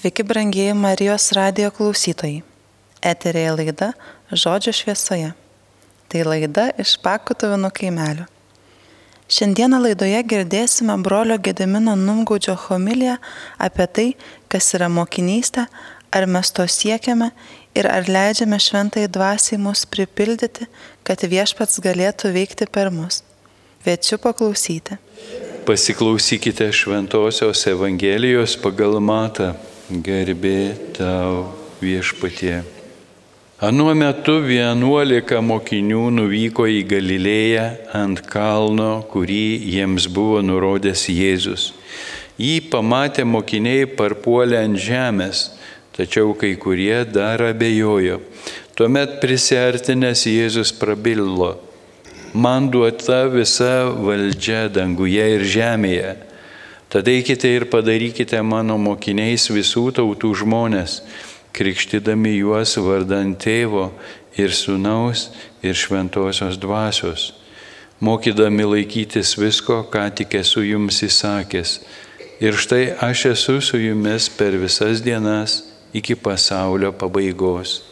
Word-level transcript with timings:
Sveiki, 0.00 0.22
brangieji 0.22 0.74
Marijos 0.74 1.26
radijo 1.36 1.68
klausytojai. 1.76 2.38
Eterėje 3.04 3.50
laida 3.52 3.88
Žodžio 4.32 4.72
šviesoje. 4.72 5.34
Tai 6.08 6.22
laida 6.24 6.64
iš 6.80 6.94
Pakutovino 7.04 7.68
kaimelio. 7.68 8.24
Šiandieną 9.28 9.82
laidoje 9.84 10.22
girdėsime 10.32 10.96
brolio 11.04 11.36
Gedemino 11.36 11.98
Numgaudžio 12.00 12.56
homiliją 12.62 13.18
apie 13.60 13.88
tai, 13.98 14.06
kas 14.48 14.72
yra 14.78 14.88
mokinystė, 14.88 15.66
ar 16.16 16.24
mes 16.24 16.48
to 16.48 16.64
siekiame 16.64 17.28
ir 17.76 17.92
ar 17.92 18.08
leidžiame 18.08 18.56
šventai 18.56 19.04
dvasiai 19.04 19.60
mus 19.60 19.84
pripildyti, 19.84 20.64
kad 21.04 21.20
viešpats 21.20 21.76
galėtų 21.84 22.32
veikti 22.38 22.72
per 22.72 22.88
mus. 22.88 23.20
Kviečiu 23.84 24.16
paklausyti. 24.16 24.96
Pasiklausykite 25.68 26.72
Šventojios 26.72 27.66
Evangelijos 27.68 28.56
pagal 28.56 28.96
matą, 29.04 29.58
garbė 29.90 30.76
tau 30.94 31.50
viešpatie. 31.82 32.60
Anuo 33.60 33.90
metu 33.98 34.36
vienuolika 34.40 35.40
mokinių 35.42 36.04
nuvyko 36.14 36.68
į 36.70 36.84
Galilėją 36.88 37.64
ant 37.98 38.22
kalno, 38.30 39.02
kurį 39.10 39.58
jiems 39.74 40.06
buvo 40.08 40.38
nurodęs 40.46 41.08
Jėzus. 41.10 41.72
Jį 42.40 42.70
pamatę 42.72 43.26
mokiniai 43.26 43.90
parpuolė 43.98 44.62
ant 44.62 44.80
žemės, 44.80 45.50
tačiau 45.92 46.32
kai 46.38 46.54
kurie 46.54 47.02
dar 47.04 47.42
abejojo. 47.50 48.22
Tuomet 48.78 49.18
prisartinęs 49.20 50.24
Jėzus 50.30 50.72
prabilo, 50.72 51.56
man 52.32 52.70
duota 52.70 53.26
visa 53.28 53.90
valdžia 53.90 54.68
danguje 54.72 55.26
ir 55.34 55.44
žemėje. 55.44 56.29
Tada 56.90 57.12
eikite 57.14 57.48
ir 57.54 57.68
padarykite 57.70 58.40
mano 58.42 58.74
mokiniais 58.82 59.44
visų 59.54 59.90
tautų 59.94 60.32
žmonės 60.42 61.00
krikštydami 61.54 62.32
juos 62.38 62.76
vardant 62.82 63.38
tėvo 63.38 63.90
ir 64.38 64.54
sunaus 64.54 65.28
ir 65.62 65.76
šventosios 65.78 66.58
dvasios, 66.60 67.30
mokydami 68.00 68.66
laikytis 68.66 69.36
visko, 69.38 69.82
ką 69.92 70.08
tik 70.18 70.38
esu 70.40 70.64
jums 70.64 71.02
įsakęs. 71.06 71.80
Ir 72.40 72.56
štai 72.56 72.94
aš 73.04 73.26
esu 73.34 73.58
su 73.60 73.78
jumis 73.78 74.30
per 74.32 74.56
visas 74.56 75.02
dienas 75.04 75.60
iki 75.92 76.16
pasaulio 76.16 76.94
pabaigos. 76.96 77.82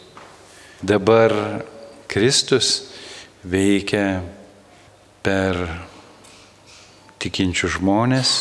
Dabar 0.80 1.34
Kristus 2.08 2.88
veikia 3.44 4.22
per 5.22 5.58
tikinčių 7.20 7.74
žmonės, 7.76 8.38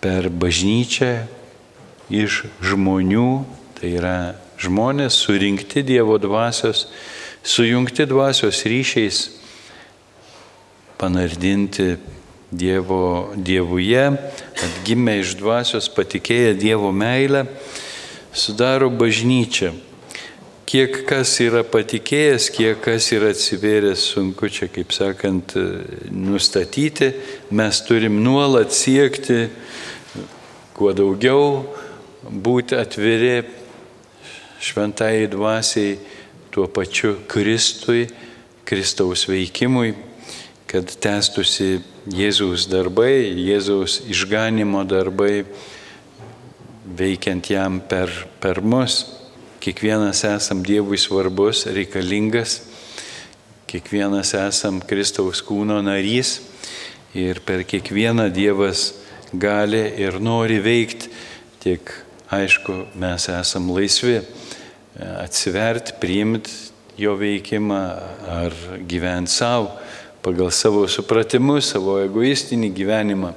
per 0.00 0.30
bažnyčią, 0.32 1.14
iš 2.10 2.44
žmonių 2.64 3.60
Tai 3.80 3.88
yra 3.96 4.16
žmonės 4.60 5.16
surinkti 5.16 5.80
Dievo 5.80 6.18
dvasios, 6.20 6.82
sujungti 7.40 8.04
dvasios 8.04 8.58
ryšiais, 8.68 9.20
panardinti 11.00 11.94
Dievo, 12.52 13.32
Dievuje, 13.40 14.02
atgimę 14.60 15.14
iš 15.22 15.32
dvasios, 15.40 15.88
patikėję 15.96 16.52
Dievo 16.60 16.92
meilę, 16.92 17.46
sudaro 18.36 18.90
bažnyčią. 18.92 19.72
Kiek 20.70 21.00
kas 21.02 21.32
yra 21.42 21.64
patikėjęs, 21.66 22.44
kiek 22.54 22.78
kas 22.84 23.08
yra 23.10 23.32
atsivėręs, 23.34 24.04
sunku 24.12 24.46
čia, 24.54 24.68
kaip 24.70 24.92
sakant, 24.94 25.56
nustatyti. 26.14 27.08
Mes 27.50 27.80
turim 27.88 28.20
nuolat 28.22 28.70
siekti 28.70 29.48
kuo 30.78 30.92
daugiau, 30.94 31.66
būti 32.22 32.78
atviri 32.78 33.42
šventai 34.62 35.26
dvasiai, 35.34 35.98
tuo 36.54 36.70
pačiu 36.70 37.16
Kristui, 37.26 38.06
Kristaus 38.62 39.26
veikimui, 39.26 39.96
kad 40.70 40.86
tęstusi 41.02 41.80
Jėzaus 42.14 42.70
darbai, 42.70 43.26
Jėzaus 43.42 44.04
išganimo 44.06 44.86
darbai, 44.86 45.40
veikiant 46.86 47.50
jam 47.58 47.82
per, 47.82 48.14
per 48.38 48.62
mus. 48.62 49.19
Kiekvienas 49.60 50.22
esam 50.24 50.62
Dievui 50.64 50.96
svarbus, 50.96 51.66
reikalingas, 51.68 52.62
kiekvienas 53.68 54.32
esam 54.38 54.78
Kristaus 54.80 55.42
kūno 55.44 55.76
narys. 55.84 56.38
Ir 57.12 57.42
per 57.44 57.66
kiekvieną 57.68 58.30
Dievas 58.32 58.86
gali 59.36 59.82
ir 60.00 60.16
nori 60.22 60.56
veikti, 60.64 61.10
tik 61.60 61.92
aišku, 62.32 62.78
mes 63.02 63.28
esam 63.34 63.68
laisvi 63.74 64.16
atsiverti, 64.96 65.98
priimti 66.00 66.56
jo 66.96 67.18
veikimą 67.20 67.82
ar 68.40 68.56
gyventi 68.88 69.36
savo 69.36 69.74
pagal 70.24 70.50
savo 70.52 70.86
supratimus, 70.88 71.70
savo 71.72 71.98
egoistinį 72.00 72.72
gyvenimą. 72.76 73.30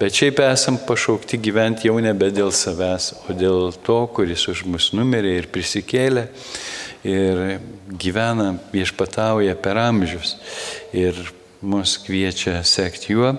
Bet 0.00 0.16
šiaip 0.16 0.38
esam 0.40 0.78
pašaukti 0.88 1.36
gyventi 1.36 1.90
jau 1.90 1.98
nebe 2.00 2.30
dėl 2.32 2.48
savęs, 2.56 3.10
o 3.28 3.34
dėl 3.36 3.66
to, 3.84 3.98
kuris 4.16 4.46
už 4.48 4.62
mus 4.64 4.86
numirė 4.96 5.34
ir 5.36 5.48
prisikėlė 5.52 6.22
ir 7.04 7.40
gyvena 8.00 8.54
viešpatauja 8.72 9.58
per 9.60 9.76
amžius. 9.76 10.38
Ir 10.96 11.18
mus 11.60 11.98
kviečia 12.00 12.62
sekti 12.64 13.12
juo, 13.12 13.34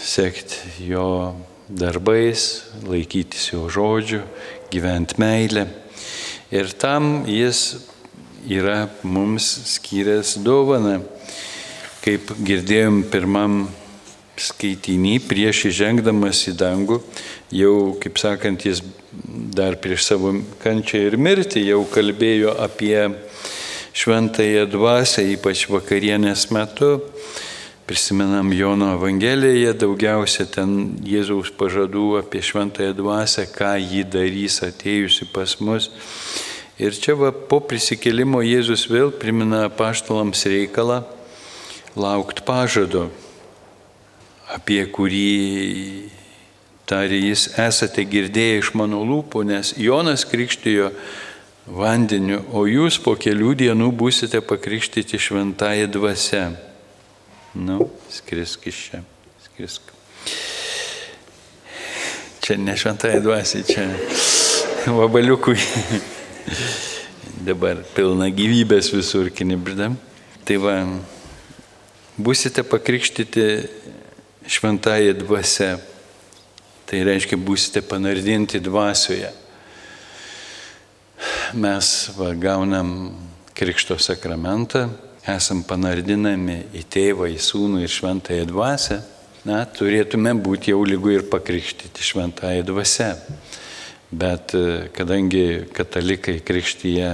sekti 0.00 0.88
jo 0.88 1.34
darbais, 1.68 2.46
laikytis 2.88 3.50
jo 3.50 3.66
žodžių, 3.68 4.22
gyventi 4.72 5.20
meilę. 5.20 5.66
Ir 6.48 6.72
tam 6.80 7.26
jis 7.28 7.82
yra 8.48 8.86
mums 9.04 9.52
skyręs 9.74 10.38
dovaną. 10.40 11.02
Kaip 12.00 12.32
girdėjom 12.40 13.02
pirmam 13.12 13.66
skaitinį, 14.40 15.18
prieš 15.28 15.66
įžengdamas 15.70 16.46
į 16.50 16.56
dangų, 16.60 17.00
jau, 17.54 17.74
kaip 18.00 18.20
sakant, 18.20 18.64
jis 18.64 18.82
dar 19.56 19.76
prieš 19.82 20.06
savo 20.08 20.32
kančią 20.62 21.04
ir 21.08 21.18
mirtį 21.20 21.64
jau 21.66 21.82
kalbėjo 21.90 22.54
apie 22.62 22.96
šventąją 23.96 24.66
dvasę, 24.70 25.24
ypač 25.34 25.66
vakarienės 25.70 26.48
metu. 26.54 26.98
Prisimenam 27.90 28.52
Jono 28.54 28.92
Evangeliją, 28.94 29.72
daugiausia 29.74 30.44
ten 30.46 30.76
Jėzaus 31.02 31.50
pažadų 31.58 32.20
apie 32.20 32.38
šventąją 32.46 32.94
dvasę, 32.94 33.48
ką 33.50 33.72
jį 33.82 34.04
darys 34.06 34.60
atėjusi 34.62 35.26
pas 35.34 35.56
mus. 35.58 35.90
Ir 36.78 36.94
čia 36.94 37.16
va, 37.18 37.32
po 37.34 37.58
prisikėlimo 37.58 38.44
Jėzus 38.46 38.86
vėl 38.88 39.10
primena 39.10 39.66
paštalams 39.74 40.46
reikalą 40.46 41.02
laukti 41.98 42.46
pažado, 42.46 43.08
apie 44.54 44.82
kurį 44.90 46.10
tarė 46.90 47.20
jis, 47.22 47.46
esate 47.60 48.02
girdėję 48.08 48.60
iš 48.60 48.72
mano 48.78 49.04
lūpų, 49.06 49.44
nes 49.46 49.74
Jonas 49.78 50.24
krikštijo 50.26 50.90
vandeniu, 51.70 52.40
o 52.50 52.64
jūs 52.66 52.98
po 53.02 53.14
kelių 53.20 53.54
dienų 53.62 53.92
būsite 53.94 54.40
pakrikštyti 54.42 55.20
šventąją 55.22 55.86
dvasę. 55.94 56.42
Nu, 57.54 57.86
skrisk 58.10 58.66
iš 58.70 58.80
čia, 58.88 59.02
skrisk. 59.46 59.94
Čia 62.40 62.56
ne 62.58 62.74
šventai 62.78 63.20
dvasiai, 63.22 63.66
čia 63.66 63.86
vabaliukui. 64.90 65.58
Dabar 67.46 67.84
pilna 67.94 68.28
gyvybės 68.34 68.90
visur 68.94 69.30
kinibridam. 69.34 69.94
Tai 70.46 70.56
va, 70.62 70.74
būsite 72.18 72.64
pakrikštyti 72.66 73.46
šventąją 74.46 75.14
dvasę. 75.20 75.70
Tai 76.90 77.02
reiškia, 77.06 77.38
būsite 77.38 77.82
panardinti 77.86 78.58
dvasioje. 78.60 79.30
Mes 81.54 82.10
va, 82.16 82.32
gaunam 82.34 83.12
krikšto 83.54 83.98
sakramentą, 84.00 84.88
esam 85.28 85.62
panardinami 85.66 86.62
į 86.74 86.84
tėvą, 86.90 87.28
į 87.30 87.38
sūnų 87.42 87.84
ir 87.84 87.92
šventąją 87.92 88.48
dvasę, 88.48 89.00
na, 89.46 89.62
turėtume 89.64 90.32
būti 90.40 90.72
jau 90.72 90.80
lygų 90.86 91.14
ir 91.18 91.26
pakrikštyti 91.32 92.06
šventąją 92.10 92.64
dvasę. 92.68 93.10
Bet 94.10 94.56
e, 94.58 94.88
kadangi 94.96 95.70
katalikai 95.70 96.40
krikštyje 96.42 97.10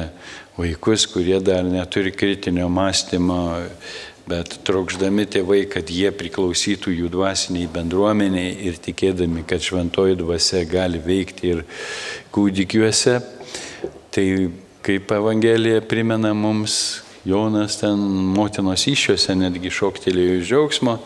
vaikus, 0.57 1.05
kurie 1.13 1.41
dar 1.45 1.65
neturi 1.65 2.13
kritinio 2.17 2.71
mąstymo, 2.73 3.41
bet 4.27 4.59
trokšdami 4.67 5.27
tėvai, 5.31 5.63
kad 5.71 5.91
jie 5.93 6.11
priklausytų 6.15 6.95
jų 6.97 7.11
dvasiniai 7.15 7.69
bendruomeniai 7.71 8.55
ir 8.69 8.79
tikėdami, 8.83 9.45
kad 9.47 9.63
šventoji 9.63 10.19
dvasia 10.19 10.65
gali 10.69 11.01
veikti 11.03 11.53
ir 11.55 11.63
kūdikiuose, 12.35 13.21
tai 14.15 14.27
kaip 14.87 15.13
Evangelija 15.15 15.83
primena 15.87 16.35
mums, 16.35 17.03
Jonas 17.27 17.81
ten 17.81 17.99
motinos 18.37 18.85
iššiose 18.87 19.35
netgi 19.35 19.71
šoktelėjo 19.75 20.35
iš 20.39 20.45
džiaugsmo, 20.47 20.99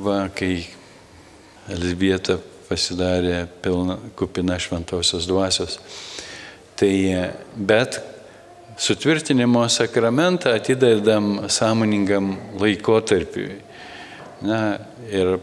va, 0.00 0.22
kai 0.32 0.62
Elzbieta 1.70 2.38
pasidarė 2.70 3.42
pilna, 3.62 3.98
kupina 4.16 4.56
šventosios 4.62 5.28
dvasios. 5.28 5.76
Tai 6.80 6.94
bet 7.56 8.00
sutvirtinimo 8.78 9.68
sakramentą 9.68 10.50
atidedam 10.54 11.48
sąmoningam 11.48 12.36
laikotarpiui. 12.60 13.50
Na 14.42 14.78
ir 15.12 15.36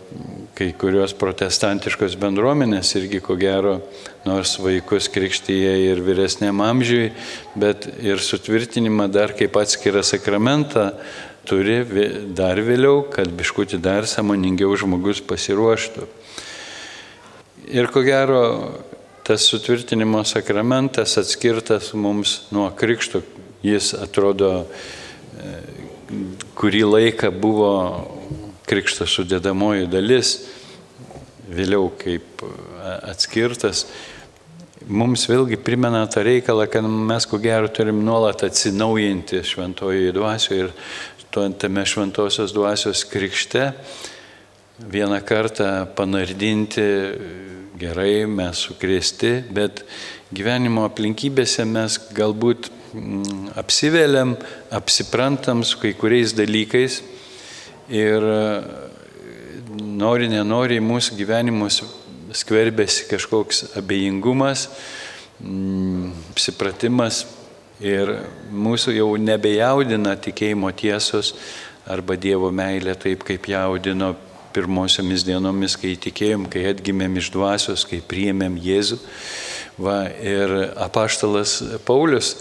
kai 0.57 0.71
kurios 0.73 1.13
protestantiškos 1.13 2.15
bendruomenės 2.17 2.95
irgi 2.97 3.19
ko 3.21 3.35
gero, 3.37 3.75
nors 4.25 4.55
vaikus 4.57 5.09
krikštyje 5.13 5.73
ir 5.91 6.01
vyresniam 6.01 6.63
amžiui, 6.65 7.11
bet 7.53 7.85
ir 8.01 8.23
sutvirtinimą 8.23 9.05
dar 9.13 9.35
kaip 9.37 9.59
atskirą 9.61 10.01
sakramentą 10.01 10.89
turi 11.47 11.77
dar 12.35 12.57
vėliau, 12.57 13.05
kad 13.13 13.29
biškuti 13.29 13.77
dar 13.77 14.09
samoningiau 14.09 14.73
žmogus 14.79 15.21
pasiruoštų. 15.21 16.07
Ir 17.67 17.89
ko 17.91 18.01
gero, 18.01 18.41
tas 19.27 19.41
sutvirtinimo 19.41 20.23
sakramentas 20.23 21.17
atskirtas 21.17 21.91
mums 21.93 22.41
nuo 22.51 22.69
krikšto. 22.71 23.21
Jis 23.63 23.91
atrodo, 23.97 24.51
e, 24.63 25.57
kurį 26.55 26.85
laiką 26.87 27.33
buvo 27.35 27.71
krikšto 28.69 29.03
sudėdamoji 29.09 29.89
dalis, 29.91 30.31
vėliau 31.51 31.89
kaip 31.99 32.45
e, 32.45 32.53
atskirtas. 33.11 33.83
Mums 34.87 35.27
vėlgi 35.27 35.59
primena 35.59 36.05
tą 36.07 36.23
reikalą, 36.23 36.69
kad 36.71 36.87
mes 36.87 37.27
ko 37.27 37.41
gero 37.43 37.67
turim 37.67 37.99
nuolat 38.07 38.47
atsinaujinti 38.47 39.43
šventojoje 39.43 40.15
dvasioje 40.15 40.69
ir 40.69 40.75
tame 41.35 41.83
šventosios 41.83 42.55
dvasios 42.55 43.03
krikšte 43.11 43.73
vieną 44.79 45.21
kartą 45.25 45.87
panardinti 45.95 46.85
gerai, 47.77 48.25
mes 48.29 48.59
sukrėsti, 48.67 49.31
bet 49.53 49.83
gyvenimo 50.33 50.83
aplinkybėse 50.85 51.65
mes 51.65 51.97
galbūt 52.17 52.69
mm, 52.93 53.55
apsiveliam, 53.57 54.35
apsiprantam 54.73 55.63
su 55.65 55.79
kai 55.81 55.93
kuriais 55.97 56.35
dalykais 56.37 56.99
ir 57.89 58.25
nori, 59.81 60.29
nenori 60.29 60.77
mūsų 60.83 61.17
gyvenimus 61.17 61.81
skverbėsi 62.37 63.07
kažkoks 63.09 63.63
abejingumas, 63.79 64.67
mm, 65.41 66.11
apsipratimas 66.33 67.23
ir 67.81 68.13
mūsų 68.53 68.97
jau 68.97 69.09
nebejaudina 69.21 70.17
tikėjimo 70.21 70.69
tiesos 70.77 71.33
arba 71.87 72.17
Dievo 72.19 72.49
meilė 72.51 72.97
taip, 72.99 73.23
kaip 73.25 73.47
jaudino 73.47 74.13
pirmosiomis 74.57 75.25
dienomis, 75.27 75.77
kai 75.77 75.93
tikėjom, 76.01 76.49
kai 76.49 76.65
atgimėm 76.73 77.19
iš 77.21 77.29
dvasios, 77.35 77.85
kai 77.87 78.01
priėmėm 78.01 78.57
Jėzų. 78.65 78.97
Va, 79.77 79.99
ir 80.09 80.53
apaštalas 80.81 81.59
Paulius 81.85 82.39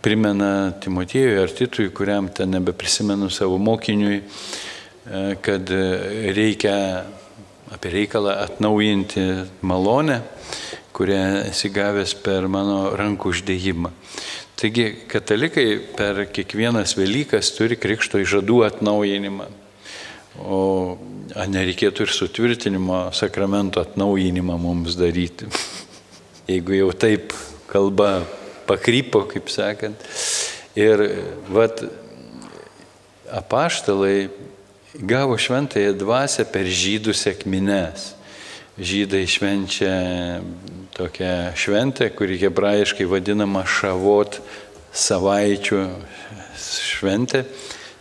primena 0.00 0.72
Timotiejui 0.80 1.42
ar 1.42 1.52
Titui, 1.52 1.90
kuriam 1.92 2.30
ten 2.32 2.54
nebeprisimenu 2.54 3.28
savo 3.30 3.58
mokiniui, 3.60 4.22
e, 4.22 5.22
kad 5.44 5.70
reikia 6.38 6.76
apie 7.74 7.90
reikalą 7.90 8.30
atnaujinti 8.46 9.26
malonę, 9.66 10.20
kurią 10.96 11.22
esi 11.50 11.70
gavęs 11.74 12.14
per 12.24 12.46
mano 12.48 12.94
rankų 12.96 13.34
uždėjimą. 13.34 13.90
Taigi 14.56 14.86
katalikai 15.10 15.66
per 15.98 16.22
kiekvienas 16.32 16.96
Velykas 16.96 17.50
turi 17.58 17.76
krikšto 17.76 18.22
įžadų 18.22 18.62
atnaujinimą. 18.70 19.50
O 20.44 20.96
nereikėtų 21.48 22.06
ir 22.06 22.12
sutvirtinimo 22.12 23.06
sakramento 23.16 23.80
atnaujinimą 23.82 24.56
mums 24.60 24.96
daryti. 24.98 25.48
Jeigu 26.50 26.76
jau 26.76 26.90
taip 26.92 27.32
kalba 27.70 28.26
pakrypo, 28.68 29.24
kaip 29.30 29.50
sakant. 29.52 30.02
Ir 30.76 31.02
vat 31.48 31.80
apaštalai 33.32 34.28
gavo 34.96 35.36
šventąją 35.40 35.96
dvasę 35.98 36.46
per 36.52 36.68
žydų 36.68 37.14
sėkmines. 37.16 38.12
Žydai 38.76 39.24
švenčia 39.24 39.92
tokią 40.96 41.56
šventę, 41.56 42.10
kuri 42.12 42.36
hebrajiškai 42.40 43.06
vadinama 43.08 43.64
šavot 43.64 44.36
savaičių 44.96 45.80
šventė 46.60 47.44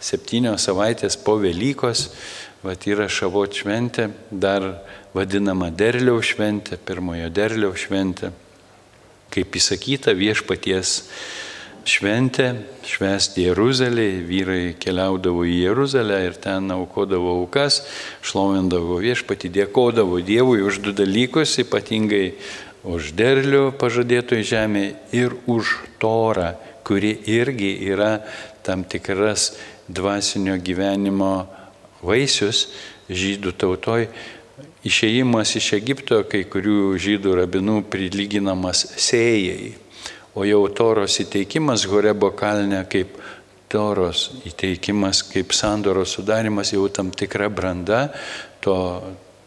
septynios 0.05 0.67
savaitės 0.67 1.17
po 1.17 1.39
Velykos, 1.41 2.09
vat 2.65 2.85
yra 2.89 3.07
šavot 3.11 3.53
šventė, 3.53 4.09
dar 4.29 4.67
vadinama 5.15 5.71
derliaus 5.71 6.33
šventė, 6.33 6.77
pirmojo 6.81 7.29
derliaus 7.33 7.85
šventė. 7.85 8.31
Kaip 9.33 9.57
įsakyta, 9.57 10.13
viešpaties 10.17 10.99
šventė, 11.85 12.47
švęsti 12.85 13.45
Jeruzalėje, 13.45 14.21
vyrai 14.25 14.61
keliaudavo 14.81 15.45
į 15.45 15.57
Jeruzalę 15.67 16.21
ir 16.25 16.37
ten 16.41 16.71
aukodavo 16.73 17.35
aukas, 17.41 17.83
šlovindavo 18.25 18.97
viešpatį, 19.03 19.51
dėkodavo 19.59 20.21
Dievui 20.25 20.63
už 20.65 20.81
du 20.85 20.95
dalykus, 20.97 21.59
ypatingai 21.61 22.25
už 22.85 23.13
derlių 23.17 23.69
pažadėtojų 23.81 24.45
žemė 24.45 24.85
ir 25.13 25.37
už 25.49 25.77
torą, 26.01 26.53
kuri 26.85 27.13
irgi 27.29 27.71
yra 27.89 28.19
tam 28.65 28.83
tikras 28.85 29.53
dvasinio 29.87 30.57
gyvenimo 30.61 31.45
vaisius 32.05 32.67
žydų 33.09 33.53
tautoj. 33.59 34.07
Išėjimas 34.85 35.55
iš 35.57 35.71
Egipto 35.79 36.21
kai 36.29 36.43
kurių 36.47 36.95
žydų 37.01 37.33
rabinų 37.41 37.79
prilyginamas 37.91 38.85
sėjai, 39.01 39.73
o 40.37 40.45
jau 40.45 40.61
toros 40.69 41.17
įteikimas 41.23 41.87
Horebo 41.89 42.31
kalne 42.37 42.83
kaip 42.89 43.17
toros 43.71 44.29
įteikimas, 44.45 45.23
kaip 45.27 45.53
sandoros 45.57 46.13
sudarimas 46.15 46.71
jau 46.73 46.85
tam 46.93 47.09
tikra 47.11 47.49
branda, 47.49 48.07
to, 48.61 48.77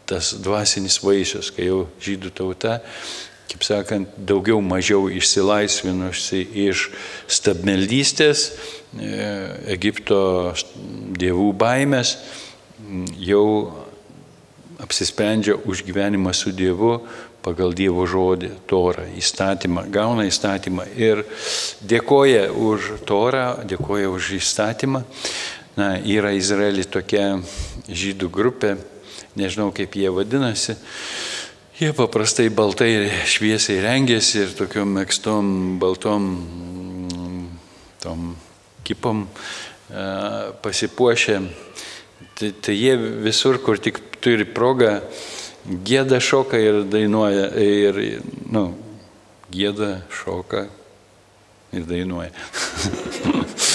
tas 0.09 0.33
dvasinis 0.43 0.99
vaisius, 1.03 1.53
kai 1.55 1.69
jau 1.69 1.85
žydų 2.03 2.33
tauta 2.35 2.79
kaip 3.49 3.65
sakant, 3.65 4.09
daugiau 4.17 4.61
mažiau 4.61 5.07
išsilaisvinusi 5.09 6.43
iš 6.67 6.89
stabmeldystės, 7.27 8.45
e, 8.93 9.23
Egipto 9.73 10.53
dievų 11.19 11.49
baimės, 11.57 12.15
jau 13.17 13.45
apsisprendžia 14.79 15.57
už 15.65 15.83
gyvenimą 15.83 16.33
su 16.33 16.53
Dievu 16.55 16.99
pagal 17.43 17.73
Dievo 17.73 18.05
žodį, 18.09 18.51
torą, 18.67 19.05
įstatymą, 19.17 19.85
gauna 19.91 20.27
įstatymą 20.27 20.85
ir 20.99 21.23
dėkoja 21.81 22.49
už 22.51 22.99
torą, 23.07 23.63
dėkoja 23.67 24.11
už 24.11 24.33
įstatymą. 24.39 25.03
Na, 25.79 25.93
yra 26.03 26.33
Izraelį 26.35 26.83
tokia 26.91 27.39
žydų 27.87 28.27
grupė, 28.33 28.73
nežinau 29.39 29.69
kaip 29.71 29.95
jie 29.95 30.09
vadinasi, 30.11 30.75
Jie 31.79 31.93
paprastai 31.95 32.49
baltai 32.51 33.07
šviesiai 33.23 33.79
rengėsi 33.79 34.41
ir 34.41 34.49
tokiom 34.51 34.97
mėgstom 34.97 35.45
baltom 35.79 36.25
tom 38.03 38.33
kipom 38.83 39.21
e, 39.23 40.03
pasipuošę. 40.59 41.37
Tai, 42.35 42.49
tai 42.59 42.75
jie 42.75 42.97
visur, 43.23 43.61
kur 43.63 43.79
tik 43.79 44.01
turi 44.19 44.43
progą, 44.43 44.97
gėda 45.87 46.19
šoka 46.19 46.59
ir 46.59 46.81
dainuoja. 46.83 47.47
Ir, 47.63 48.03
nu, 48.51 48.65
gėda 49.47 50.01
šoka 50.11 50.67
ir 51.71 51.87
dainuoja. 51.87 52.35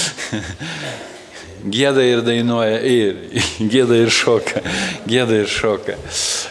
gėda 1.81 2.05
ir 2.05 2.21
dainuoja, 2.29 2.85
ir 2.85 3.41
gėda 3.65 4.05
ir 4.05 4.13
šoka, 4.13 4.61
gėda 5.09 5.41
ir 5.41 5.49
šoka. 5.49 5.97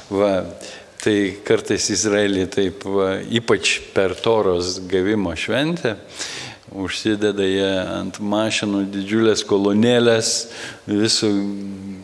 Va. 0.10 0.38
Tai 1.04 1.16
kartais 1.44 1.90
Izraelį 1.92 2.46
taip, 2.48 2.86
ypač 3.36 3.74
per 3.92 4.14
toros 4.16 4.78
gavimo 4.88 5.34
šventę, 5.36 5.98
užsideda 6.72 7.44
jie 7.44 7.72
ant 7.82 8.22
mašinų 8.24 8.86
didžiulės 8.94 9.44
kolonėlės, 9.50 10.30
visų 10.88 11.32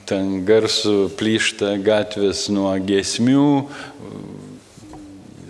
ten 0.09 0.41
garsų 0.43 1.13
plyšta 1.15 1.77
gatvės 1.85 2.49
nuo 2.51 2.73
gesmių, 2.83 3.47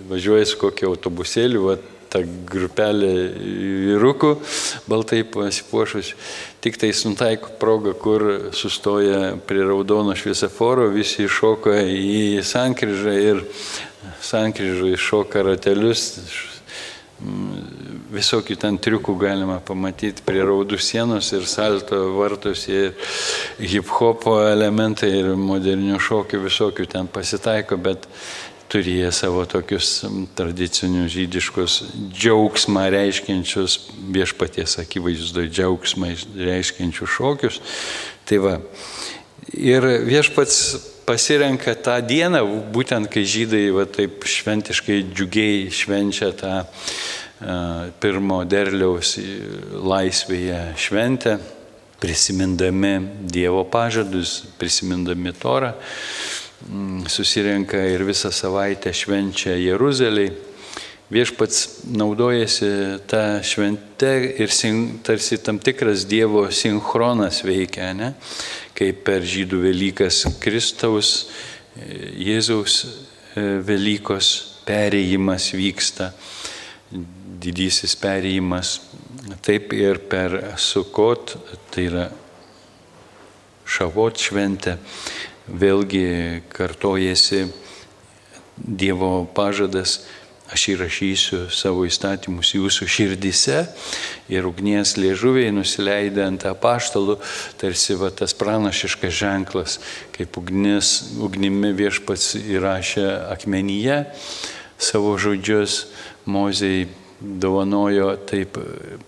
važiuoja 0.09 0.45
su 0.51 0.61
kokiu 0.61 0.91
autobusėliu, 0.93 1.65
va, 1.71 1.79
ta 2.09 2.21
grupelė 2.25 3.11
vyrukų, 3.89 4.33
baltai 4.89 5.21
pasipuošus. 5.27 6.13
Tik 6.63 6.79
tai 6.81 6.91
suntaiko 6.97 7.53
proga, 7.61 7.93
kur 7.95 8.25
sustoja 8.57 9.35
prie 9.47 9.63
raudono 9.63 10.15
šviesoforo, 10.17 10.89
visi 10.91 11.23
iššoka 11.27 11.77
į 11.87 12.43
sankryžą 12.45 13.15
ir 13.23 13.43
sankryžų 14.25 14.93
iššoka 14.97 15.45
ratelius. 15.47 16.07
Visokių 18.09 18.55
ten 18.55 18.77
triukų 18.79 19.13
galima 19.19 19.57
pamatyti 19.63 20.23
prie 20.25 20.39
raudų 20.47 20.77
sienos 20.79 21.33
ir 21.35 21.43
salto 21.51 21.97
vartus 22.15 22.63
ir 22.71 22.93
hip 23.59 23.91
hopo 23.91 24.37
elementai 24.47 25.11
ir 25.17 25.33
modernių 25.35 25.99
šokių 25.99 26.39
visokių 26.45 26.87
ten 26.95 27.11
pasitaiko, 27.11 27.75
bet 27.75 28.07
turėjo 28.69 29.09
savo 29.13 29.43
tokius 29.49 30.03
tradicinius 30.37 31.11
žydiškus 31.13 31.77
džiaugsmą 32.13 32.85
reiškiančius, 32.93 33.79
viešpaties 34.13 34.77
akivaizdoje 34.83 35.49
džiaugsmą 35.49 36.13
reiškiančius 36.37 37.15
šokius. 37.17 37.59
Tai 38.29 38.41
va. 38.43 38.55
Ir 39.57 39.85
viešpats 40.05 40.57
pasirenka 41.09 41.73
tą 41.81 41.97
dieną, 42.05 42.43
būtent 42.73 43.09
kai 43.09 43.25
žydai 43.25 43.69
va, 43.73 43.87
taip 43.89 44.27
šventiškai 44.29 44.99
džiugiai 45.09 45.71
švenčia 45.73 46.29
tą 46.37 46.59
uh, 46.61 47.87
pirmo 48.03 48.43
derliaus 48.45 49.15
laisvėje 49.73 50.59
šventę, 50.77 51.39
prisimindami 51.99 52.93
Dievo 53.33 53.65
pažadus, 53.67 54.43
prisimindami 54.61 55.33
Torą. 55.33 55.73
Uh, 55.73 56.38
susirenka 57.07 57.79
ir 57.87 58.03
visą 58.07 58.31
savaitę 58.31 58.93
švenčia 58.93 59.55
Jeruzaliai. 59.57 60.31
Viešpats 61.09 61.87
naudojasi 61.89 62.67
tą 63.09 63.41
šventę 63.41 64.11
ir 64.37 64.51
tarsi 65.01 65.39
tam 65.41 65.57
tikras 65.57 66.05
Dievo 66.05 66.43
sinchronas 66.51 67.41
veikia, 67.41 67.93
ne? 67.97 68.13
kaip 68.77 69.01
per 69.07 69.25
žydų 69.25 69.63
Velykas 69.63 70.21
Kristaus, 70.39 71.31
e, 71.73 72.13
Jėzaus 72.29 72.75
e, 72.85 73.41
Velykos 73.65 74.29
perėjimas 74.67 75.49
vyksta, 75.57 76.11
didysis 77.41 77.97
perėjimas. 77.99 78.77
Taip 79.45 79.73
ir 79.73 79.99
per 80.09 80.37
Sukot, 80.61 81.35
tai 81.73 81.89
yra 81.89 82.05
Šavot 83.69 84.17
šventę, 84.17 84.77
vėlgi 85.49 86.43
kartojasi 86.53 87.47
Dievo 88.59 89.23
pažadas, 89.31 90.01
aš 90.51 90.65
įrašysiu 90.73 91.39
savo 91.53 91.85
įstatymus 91.87 92.51
jūsų 92.57 92.87
širdise 92.89 93.61
ir 94.27 94.47
ugnies 94.49 94.95
liežuviai 94.99 95.53
nusileidę 95.55 96.25
ant 96.25 96.43
apaštalų, 96.49 97.19
tarsi 97.61 97.95
va 97.95 98.09
tas 98.11 98.35
pranašiškas 98.35 99.15
ženklas, 99.15 99.77
kaip 100.17 100.35
ugnis, 100.41 101.13
ugnimi 101.21 101.71
viešpats 101.77 102.33
įrašė 102.41 103.07
akmenyje 103.31 104.01
savo 104.79 105.15
žodžius, 105.19 105.85
mozei 106.25 106.87
dovanojo 107.19 108.13
taip 108.29 108.57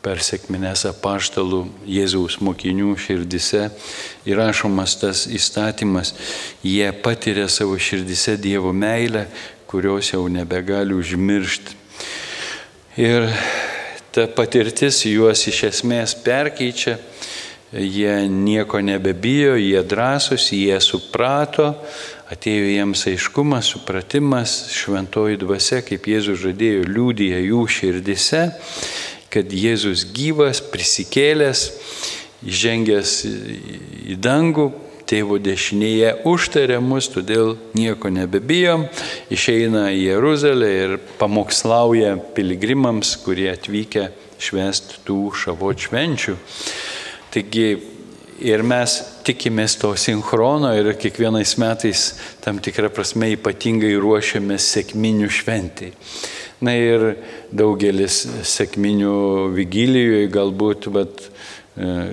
per 0.03 0.19
sėkmines 0.23 0.83
apaštalų 0.89 1.61
Jėzaus 1.87 2.39
mokinių 2.43 2.95
širdise 2.99 3.69
įrašomas 4.27 4.97
tas 4.99 5.25
įstatymas, 5.31 6.13
jie 6.63 6.91
patiria 7.03 7.47
savo 7.47 7.79
širdise 7.79 8.35
Dievo 8.41 8.73
meilę, 8.75 9.27
kurios 9.71 10.11
jau 10.11 10.25
nebegali 10.27 10.95
užmiršti. 10.97 11.77
Ir 12.99 13.29
ta 14.11 14.27
patirtis 14.27 15.05
juos 15.07 15.45
iš 15.47 15.63
esmės 15.69 16.17
perkeičia, 16.25 16.97
jie 17.71 18.15
nieko 18.27 18.81
nebebijo, 18.83 19.55
jie 19.55 19.79
drąsus, 19.87 20.49
jie 20.51 20.75
suprato, 20.83 21.71
atėjo 22.31 22.69
jiems 22.71 23.03
aiškumas, 23.11 23.73
supratimas, 23.73 24.55
šventoji 24.71 25.39
dvasia, 25.41 25.81
kaip 25.83 26.07
Jėzus 26.07 26.39
žadėjo, 26.45 26.85
liūdija 26.87 27.41
jų 27.43 27.65
širdise, 27.67 28.45
kad 29.31 29.51
Jėzus 29.51 30.05
gyvas, 30.15 30.63
prisikėlęs, 30.71 31.65
įžengęs 32.47 33.17
į 33.27 34.17
dangų, 34.23 34.71
tėvo 35.11 35.35
dešinėje 35.43 36.13
užtarė 36.29 36.79
mus, 36.79 37.09
todėl 37.11 37.57
nieko 37.75 38.09
nebebijom, 38.13 38.87
išeina 39.33 39.89
į 39.91 40.05
Jeruzalę 40.05 40.69
ir 40.71 40.97
pamokslauja 41.19 42.15
piligrimams, 42.35 43.17
kurie 43.25 43.49
atvykę 43.51 44.07
švest 44.41 45.01
tų 45.07 45.33
šavot 45.35 45.83
švenčių. 45.83 46.37
Taigi 47.31 47.67
Ir 48.41 48.63
mes 48.65 48.95
tikimės 49.21 49.75
to 49.77 49.91
sinchrono 49.99 50.71
ir 50.73 50.95
kiekvienais 50.97 51.53
metais 51.61 52.07
tam 52.41 52.57
tikrą 52.63 52.89
prasme 52.89 53.29
ypatingai 53.35 53.91
ruošiamės 54.01 54.65
sėkminių 54.75 55.29
šventai. 55.29 55.91
Na 56.65 56.73
ir 56.77 57.05
daugelis 57.53 58.23
sėkminių 58.49 59.13
vigilijų 59.53 60.25
galbūt 60.33 60.89
bet, 60.93 61.23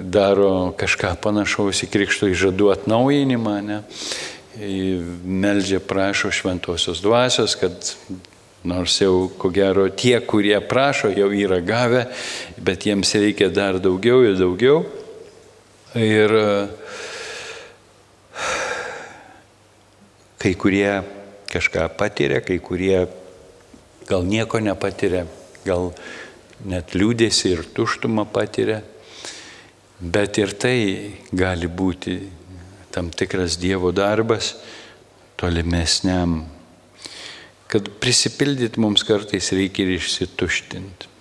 daro 0.04 0.75
kažką 0.76 1.14
panašaus 1.25 1.82
į 1.85 1.90
krikšto 1.97 2.28
įžadų 2.35 2.73
atnaujinimą, 2.76 3.56
ne? 3.64 3.82
meldžia 4.58 5.78
prašo 5.80 6.32
šventosios 6.35 7.00
dvasios, 7.00 7.54
kad 7.56 7.92
nors 8.68 9.00
jau 9.00 9.28
ko 9.38 9.52
gero 9.54 9.87
tie, 9.88 10.18
kurie 10.20 10.58
prašo, 10.61 11.12
jau 11.14 11.28
yra 11.32 11.61
gavę, 11.64 12.08
bet 12.58 12.88
jiems 12.88 13.14
reikia 13.14 13.49
dar 13.54 13.78
daugiau 13.80 14.25
ir 14.26 14.35
daugiau. 14.37 14.82
Ir 15.97 16.28
e, 16.37 16.68
kai 20.37 20.52
kurie 20.61 20.90
kažką 21.49 21.87
patiria, 21.97 22.42
kai 22.45 22.59
kurie 22.61 23.07
gal 24.04 24.26
nieko 24.28 24.61
nepatiria, 24.61 25.25
gal 25.64 25.95
net 26.68 26.92
liūdėsi 26.92 27.54
ir 27.54 27.64
tuštumą 27.73 28.26
patiria, 28.28 28.83
bet 29.99 30.37
ir 30.37 30.52
tai 30.61 30.76
gali 31.33 31.73
būti 31.73 32.21
tam 32.92 33.09
tikras 33.09 33.57
Dievo 33.57 33.88
darbas 33.88 34.59
tolimesniam, 35.40 36.42
kad 37.68 37.88
prisipildyt 37.97 38.76
mums 38.76 39.09
kartais 39.09 39.54
reikia 39.57 39.88
ir 39.88 39.97
išsituštinti 39.97 41.16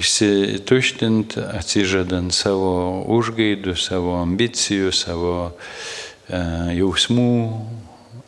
išsituštinti, 0.00 1.40
atsižadant 1.58 2.32
savo 2.32 3.02
užgaidų, 3.12 3.74
savo 3.76 4.16
ambicijų, 4.22 4.92
savo 4.96 5.34
e, 5.48 6.40
jausmų, 6.78 7.32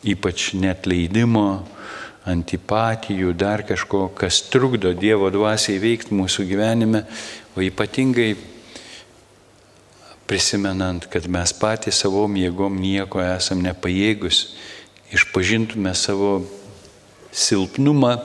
ypač 0.05 0.51
net 0.59 0.85
leidimo, 0.89 1.65
antipatijų, 2.25 3.33
dar 3.37 3.63
kažko, 3.65 4.07
kas 4.17 4.41
trukdo 4.49 4.93
Dievo 4.97 5.29
dvasiai 5.33 5.77
veikti 5.81 6.17
mūsų 6.17 6.45
gyvenime, 6.49 7.03
o 7.53 7.61
ypatingai 7.61 8.33
prisimenant, 10.25 11.05
kad 11.09 11.27
mes 11.29 11.53
patys 11.53 12.01
savo 12.01 12.25
jėgom 12.33 12.79
nieko 12.81 13.21
esam 13.21 13.61
nepajėgus, 13.65 14.55
išpažintume 15.13 15.93
savo 15.97 16.39
silpnumą, 17.29 18.17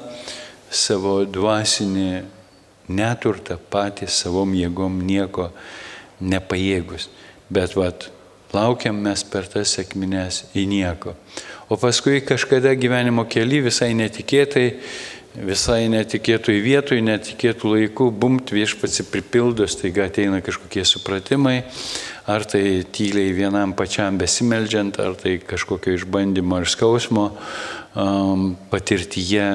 savo 0.70 1.20
dvasinį 1.28 2.39
neturtą 2.90 3.58
patys 3.70 4.18
savom 4.24 4.54
jėgom 4.58 5.00
nieko 5.06 5.50
nepajėgus. 6.20 7.08
Bet 7.50 7.76
vat, 7.78 8.10
laukiam 8.54 8.98
mes 9.02 9.22
per 9.26 9.48
tas 9.50 9.72
sėkmines 9.76 10.44
į 10.58 10.66
nieko. 10.70 11.14
O 11.70 11.78
paskui 11.78 12.20
kažkada 12.26 12.74
gyvenimo 12.74 13.24
keli 13.30 13.62
visai 13.62 13.92
netikėtai, 13.94 14.66
visai 15.38 15.84
netikėtoj 15.92 16.58
vietoj, 16.64 17.00
netikėtų 17.06 17.74
laikų, 17.74 18.10
bumt 18.10 18.50
viešpatsi 18.54 19.06
pripildos, 19.10 19.78
taiga 19.78 20.08
ateina 20.10 20.40
kažkokie 20.42 20.82
supratimai, 20.86 21.60
ar 22.26 22.44
tai 22.44 22.82
tyliai 22.92 23.32
vienam 23.36 23.72
pačiam 23.76 24.18
besimeldžiant, 24.20 24.98
ar 25.00 25.16
tai 25.18 25.38
kažkokio 25.38 25.94
išbandymo 25.96 26.60
ar 26.60 26.68
skausmo, 26.68 27.30
um, 27.94 28.56
patirtyje 28.70 29.46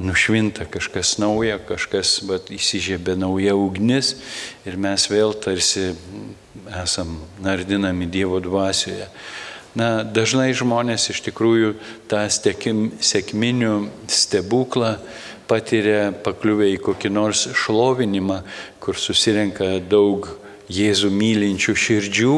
nušvinta 0.00 0.68
kažkas 0.70 1.16
nauja, 1.22 1.58
kažkas 1.58 2.20
bet, 2.28 2.50
įsižiebė 2.54 3.16
nauja 3.18 3.56
ugnis 3.58 4.14
ir 4.66 4.78
mes 4.80 5.08
vėl 5.10 5.34
tarsi 5.34 5.92
esam 6.82 7.18
nardinami 7.42 8.06
Dievo 8.06 8.40
dvasioje. 8.40 9.08
Na, 9.74 10.04
dažnai 10.06 10.52
žmonės 10.54 11.08
iš 11.10 11.24
tikrųjų 11.26 11.72
tą 12.06 12.22
stekim, 12.30 12.92
sėkminių 13.02 13.88
stebuklą 14.06 14.94
patiria 15.50 16.12
pakliuvę 16.24 16.68
į 16.76 16.78
kokį 16.84 17.10
nors 17.10 17.48
šlovinimą, 17.58 18.38
kur 18.78 18.96
susirenka 18.96 19.80
daug 19.82 20.30
Jėzų 20.72 21.10
mylinčių 21.12 21.74
širdžių, 21.76 22.36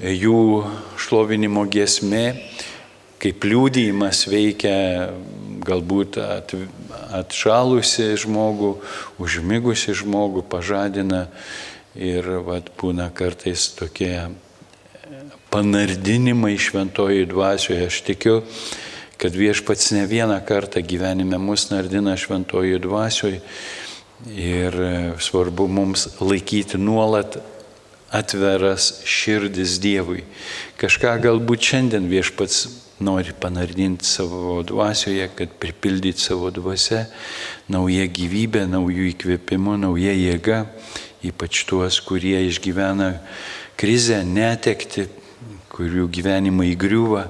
jų 0.00 0.40
šlovinimo 1.00 1.64
giesmė 1.70 2.26
kaip 3.20 3.44
liūdėjimas 3.44 4.24
veikia 4.30 4.74
galbūt 5.66 6.18
at, 6.24 6.54
atšalusi 7.20 8.14
žmogų, 8.22 8.74
užmigusi 9.20 9.94
žmogų, 9.98 10.44
pažadina 10.48 11.26
ir 11.94 12.26
vat, 12.46 12.72
būna 12.80 13.10
kartais 13.12 13.68
tokie 13.76 14.14
panardinimai 15.52 16.54
šventojai 16.60 17.26
dvasioje. 17.28 17.90
Aš 17.90 18.00
tikiu, 18.08 18.38
kad 19.20 19.36
viešpats 19.36 19.92
ne 19.98 20.06
vieną 20.08 20.38
kartą 20.48 20.80
gyvenime 20.80 21.40
mus 21.42 21.68
nardina 21.74 22.16
šventojai 22.16 22.80
dvasioje 22.80 23.42
ir 24.28 24.76
svarbu 25.22 25.68
mums 25.68 26.06
laikyti 26.20 26.78
nuolat 26.78 27.38
atveras 28.10 29.00
širdis 29.06 29.78
Dievui. 29.80 30.24
Kažką 30.80 31.14
galbūt 31.22 31.70
šiandien 31.70 32.08
viešpats 32.10 32.66
nori 33.00 33.32
panardinti 33.40 34.04
savo 34.04 34.62
dvasioje, 34.66 35.30
kad 35.34 35.54
pripildyti 35.62 36.20
savo 36.20 36.50
dvasę 36.50 37.06
naują 37.70 38.08
gyvybę, 38.10 38.66
naujų 38.68 39.06
įkvėpimų, 39.14 39.78
nauja 39.86 40.12
jėga, 40.12 40.64
ypač 41.24 41.64
tuos, 41.70 42.00
kurie 42.04 42.36
išgyvena 42.48 43.14
krizę, 43.80 44.20
netekti, 44.26 45.06
kurių 45.72 46.10
gyvenimai 46.12 46.74
įgriūva. 46.74 47.24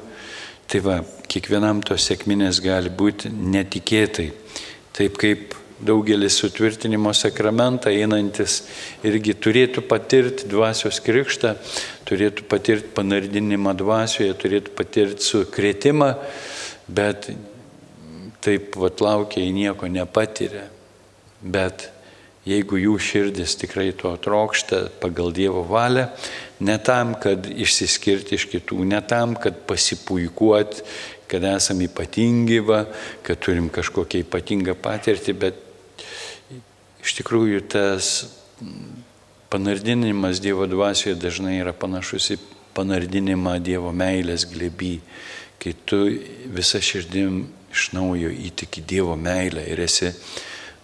Tai 0.70 0.80
va, 0.87 1.00
kiekvienam 1.30 1.85
tos 1.87 2.09
sėkminės 2.09 2.62
gali 2.64 2.90
būti 2.90 3.30
netikėtai. 3.30 4.30
Taip 4.97 5.18
kaip 5.20 5.60
daugelis 5.81 6.37
sutvirtinimo 6.41 7.13
sakramentą 7.17 7.93
einantis 7.93 8.61
irgi 9.07 9.35
turėtų 9.35 9.85
patirti 9.89 10.49
dvasios 10.51 11.01
krikštą, 11.05 11.55
turėtų 12.09 12.47
patirti 12.51 12.93
panardinimą 12.97 13.75
dvasioje, 13.79 14.35
turėtų 14.41 14.75
patirti 14.77 15.25
sukrėtimą, 15.25 16.13
bet 16.89 17.31
taip 18.45 18.77
vat 18.81 19.01
laukia 19.05 19.43
į 19.45 19.55
nieko 19.57 19.89
nepatiria. 19.91 20.67
Bet 21.41 21.89
jeigu 22.49 22.81
jų 22.81 22.99
širdis 23.01 23.57
tikrai 23.61 23.91
to 23.97 24.13
trokšta 24.21 24.87
pagal 25.01 25.33
Dievo 25.37 25.65
valią, 25.69 26.09
ne 26.61 26.77
tam, 26.85 27.15
kad 27.21 27.49
išsiskirti 27.49 28.37
iš 28.37 28.47
kitų, 28.53 28.83
ne 28.89 29.01
tam, 29.01 29.37
kad 29.41 29.65
pasipuikuoti, 29.69 30.85
kad 31.31 31.45
esame 31.47 31.87
ypatingi, 31.87 32.59
va, 32.67 32.85
kad 33.23 33.41
turim 33.41 33.71
kažkokią 33.73 34.25
ypatingą 34.25 34.75
patirtį, 34.83 35.37
bet 35.39 35.67
iš 37.04 37.16
tikrųjų 37.21 37.62
tas 37.71 38.11
panardinimas 39.50 40.40
Dievo 40.42 40.66
dvasioje 40.71 41.16
dažnai 41.19 41.59
yra 41.61 41.73
panašus 41.76 42.30
į 42.35 42.38
panardinimą 42.76 43.57
Dievo 43.64 43.92
meilės 43.97 44.47
glėby, 44.50 44.99
kai 45.61 45.75
tu 45.85 46.04
visą 46.54 46.80
širdim 46.85 47.42
iš 47.73 47.90
naujo 47.97 48.30
įtiki 48.30 48.85
Dievo 48.87 49.16
meilę 49.19 49.64
ir 49.71 49.83
esi 49.87 50.12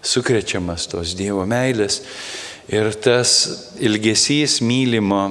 sukrečiamas 0.06 0.88
tos 0.90 1.14
Dievo 1.18 1.46
meilės. 1.49 2.02
Ir 2.66 2.90
tas 2.99 3.30
ilgesys 3.78 4.58
mylimo 4.64 5.23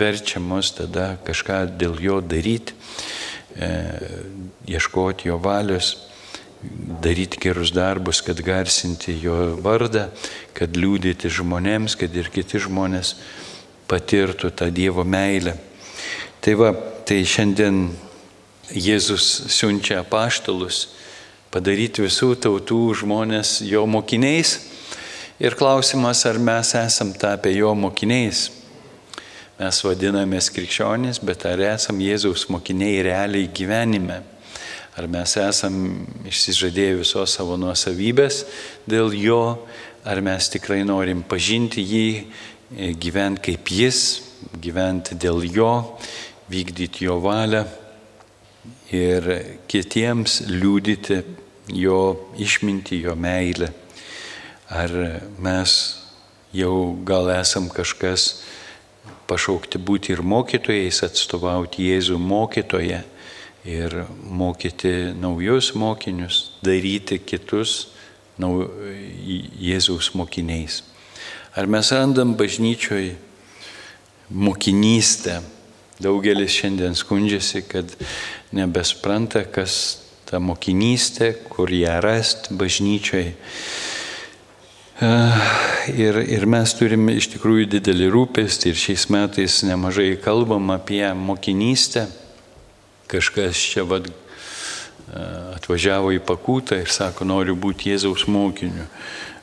verčia 0.00 0.42
mus 0.42 0.72
tada 0.74 1.12
kažką 1.26 1.62
dėl 1.78 1.98
jo 2.02 2.18
daryti, 2.22 2.74
e, 3.54 3.70
ieškoti 4.70 5.30
jo 5.30 5.38
valios 5.42 6.09
daryti 7.02 7.40
gerus 7.40 7.72
darbus, 7.72 8.20
kad 8.20 8.40
garsinti 8.44 9.14
jo 9.22 9.56
vardą, 9.64 10.08
kad 10.56 10.76
liūdėti 10.76 11.30
žmonėms, 11.32 11.96
kad 11.96 12.14
ir 12.16 12.28
kiti 12.32 12.60
žmonės 12.60 13.14
patirtų 13.88 14.52
tą 14.52 14.68
Dievo 14.74 15.04
meilę. 15.04 15.56
Tai 16.40 16.54
va, 16.60 16.72
tai 17.08 17.22
šiandien 17.24 17.88
Jėzus 18.70 19.50
siunčia 19.50 19.98
apaštalus 20.04 20.84
padaryti 21.50 22.04
visų 22.04 22.36
tautų 22.38 22.82
žmonės 23.00 23.58
jo 23.66 23.82
mokiniais. 23.90 24.60
Ir 25.40 25.56
klausimas, 25.58 26.22
ar 26.28 26.38
mes 26.38 26.74
esam 26.78 27.10
tapę 27.16 27.50
jo 27.50 27.72
mokiniais. 27.74 28.50
Mes 29.60 29.80
vadinamės 29.84 30.52
krikščionys, 30.54 31.18
bet 31.24 31.44
ar 31.48 31.60
esam 31.72 31.98
Jėzaus 32.00 32.46
mokiniai 32.52 33.02
realiai 33.04 33.48
gyvenime. 33.48 34.20
Ar 34.98 35.06
mes 35.06 35.36
esam 35.38 35.74
išsižadėję 36.26 36.96
visos 36.98 37.36
savo 37.36 37.54
nuosavybės 37.60 38.42
dėl 38.90 39.14
jo, 39.14 39.42
ar 40.02 40.18
mes 40.24 40.48
tikrai 40.50 40.80
norim 40.82 41.22
pažinti 41.22 41.84
jį, 41.84 42.08
e, 42.74 42.90
gyventi 42.98 43.50
kaip 43.50 43.70
jis, 43.70 44.00
gyventi 44.58 45.14
dėl 45.14 45.44
jo, 45.46 45.70
vykdyti 46.50 47.06
jo 47.06 47.20
valią 47.22 47.62
ir 48.90 49.28
kitiems 49.70 50.40
liūdyti 50.50 51.20
jo 51.78 52.00
išminti, 52.42 52.98
jo 53.04 53.14
meilę. 53.14 53.70
Ar 54.70 54.90
mes 55.38 55.76
jau 56.54 56.96
gal 57.06 57.30
esam 57.38 57.70
kažkas 57.70 58.42
pašaukti 59.30 59.78
būti 59.78 60.16
ir 60.16 60.24
mokytojais, 60.26 61.04
atstovauti 61.06 61.86
Jėzų 61.86 62.18
mokytoje 62.18 63.04
ir 63.64 64.04
mokyti 64.24 65.12
naujus 65.20 65.74
mokinius, 65.74 66.50
daryti 66.64 67.20
kitus 67.20 67.90
nau, 68.40 68.64
Jėzaus 69.60 70.14
mokiniais. 70.16 70.80
Ar 71.56 71.68
mes 71.68 71.90
randam 71.92 72.34
bažnyčioj 72.38 73.12
mokinystę? 74.30 75.40
Daugelis 76.00 76.54
šiandien 76.56 76.94
skundžiasi, 76.96 77.60
kad 77.68 77.90
nebespranta, 78.56 79.42
kas 79.44 79.74
ta 80.24 80.40
mokinystė, 80.40 81.34
kur 81.52 81.68
ją 81.68 81.98
rasti 82.00 82.56
bažnyčioj. 82.56 83.26
Ir, 85.90 86.16
ir 86.24 86.46
mes 86.48 86.72
turime 86.76 87.16
iš 87.16 87.30
tikrųjų 87.34 87.68
didelį 87.74 88.08
rūpestį 88.14 88.72
ir 88.72 88.80
šiais 88.80 89.06
metais 89.12 89.60
nemažai 89.68 90.14
kalbam 90.20 90.72
apie 90.72 91.04
mokinystę 91.16 92.06
kažkas 93.10 93.58
čia 93.72 93.84
vad 93.88 94.08
e, 94.10 94.14
atvažiavo 95.56 96.14
į 96.14 96.22
pakūtą 96.26 96.78
ir 96.80 96.92
sako, 96.92 97.26
noriu 97.28 97.56
būti 97.58 97.90
Jėzaus 97.92 98.26
mokiniu. 98.30 98.86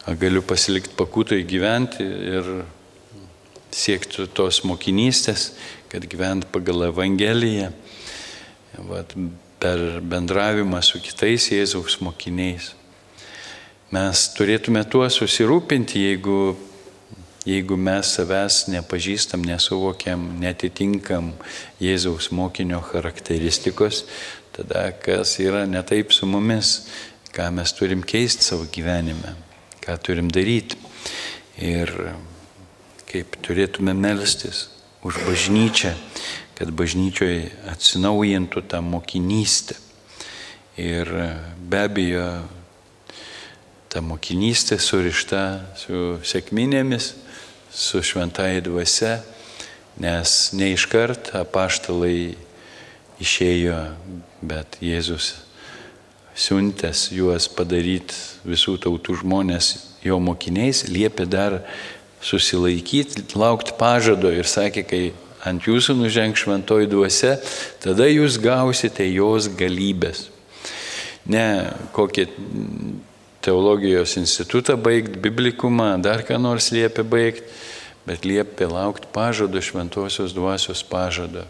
Galiu 0.08 0.40
pasilikti 0.46 0.96
pakūtai 0.96 1.42
gyventi 1.44 2.06
ir 2.06 2.46
siekti 3.76 4.24
tos 4.32 4.62
mokinystės, 4.64 5.52
kad 5.92 6.06
gyvent 6.08 6.48
pagal 6.54 6.88
Evangeliją, 6.88 7.74
vat, 8.88 9.14
per 9.60 10.00
bendravimą 10.06 10.80
su 10.86 11.02
kitais 11.04 11.50
Jėzaus 11.52 12.00
mokiniais. 12.06 12.72
Mes 13.92 14.24
turėtume 14.36 14.84
tuo 14.92 15.06
susirūpinti, 15.12 16.02
jeigu 16.10 16.56
jeigu 17.48 17.78
mes 17.80 18.10
savęs 18.18 18.66
nepažįstam, 18.72 19.46
nesuvokiam, 19.48 20.24
netitinkam 20.42 21.32
Jėzaus 21.80 22.32
mokinio 22.36 22.82
charakteristikos, 22.84 24.04
tada 24.56 24.90
kas 24.92 25.38
yra 25.40 25.64
ne 25.70 25.84
taip 25.88 26.12
su 26.16 26.28
mumis, 26.28 26.82
ką 27.32 27.50
mes 27.56 27.72
turim 27.78 28.04
keisti 28.04 28.44
savo 28.44 28.68
gyvenime, 28.74 29.36
ką 29.84 29.96
turim 30.04 30.32
daryti 30.34 30.80
ir 31.64 31.94
kaip 33.08 33.38
turėtume 33.46 33.96
melstis 33.96 34.68
už 35.08 35.22
bažnyčią, 35.24 35.94
kad 36.58 36.74
bažnyčioje 36.76 37.48
atsinaujintų 37.72 38.66
tą 38.68 38.82
mokinystę. 38.84 39.78
Ir 40.78 41.10
be 41.58 41.80
abejo, 41.88 42.26
ta 43.90 44.04
mokinystė 44.04 44.78
surišta 44.82 45.44
su 45.80 46.18
sėkminėmis, 46.28 47.14
su 47.78 48.02
šventai 48.02 48.58
dvasia, 48.66 49.20
nes 50.02 50.32
ne 50.58 50.72
iškart 50.74 51.36
apaštalai 51.38 52.34
išėjo, 53.22 53.78
bet 54.42 54.80
Jėzus 54.82 55.36
siuntęs 56.38 57.08
juos 57.14 57.48
padaryti 57.54 58.18
visų 58.50 58.78
tautų 58.82 59.20
žmonės 59.22 59.70
jo 60.06 60.18
mokiniais, 60.22 60.84
liepė 60.90 61.26
dar 61.30 61.60
susilaikyti, 62.22 63.26
laukti 63.38 63.74
pažado 63.78 64.32
ir 64.34 64.50
sakė, 64.50 64.84
kai 64.86 65.02
ant 65.46 65.66
jūsų 65.70 66.00
nuženk 66.02 66.38
šventoji 66.38 66.90
dvasia, 66.90 67.36
tada 67.84 68.10
jūs 68.10 68.40
gausite 68.42 69.06
jos 69.10 69.50
galybės. 69.58 70.28
Ne 71.30 71.46
kokį 71.94 72.28
teologijos 73.48 74.18
institutą 74.20 74.76
baigti, 74.76 75.20
biblikumą, 75.24 75.94
dar 76.04 76.26
ką 76.28 76.36
nors 76.42 76.68
liepia 76.76 77.06
baigti, 77.08 77.48
bet 78.08 78.26
liepia 78.28 78.68
laukti 78.68 79.08
pažado, 79.14 79.62
šventosios 79.64 80.36
dvasios 80.36 80.84
pažado, 80.84 81.46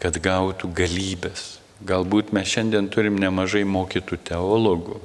kad 0.00 0.16
gautų 0.16 0.70
galybės. 0.72 1.58
Galbūt 1.84 2.32
mes 2.36 2.48
šiandien 2.48 2.88
turim 2.92 3.16
nemažai 3.20 3.66
mokytų 3.68 4.16
teologų, 4.30 4.96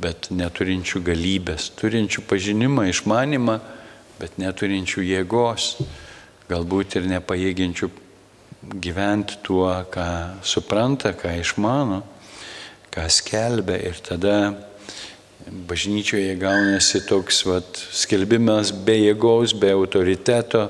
bet 0.00 0.30
neturinčių 0.32 1.04
galybės, 1.04 1.68
turinčių 1.76 2.24
pažinimą, 2.28 2.88
išmanimą, 2.92 3.58
bet 4.20 4.40
neturinčių 4.40 5.04
jėgos, 5.10 5.68
galbūt 6.48 6.96
ir 7.00 7.08
nepajėginčių 7.12 7.92
gyventi 8.80 9.40
tuo, 9.44 9.68
ką 9.92 10.08
supranta, 10.44 11.12
ką 11.12 11.36
išmano 11.40 12.02
ką 12.94 13.08
skelbia 13.10 13.80
ir 13.90 13.98
tada 14.06 14.36
bažnyčioje 15.68 16.36
gaunasi 16.40 17.02
toks 17.08 17.42
vat, 17.48 17.80
skelbimas 17.92 18.70
be 18.86 18.94
jėgos, 18.96 19.52
be 19.58 19.72
autoriteto 19.74 20.68